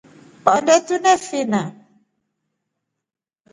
Onde 0.55 0.75
tunefina. 0.87 1.63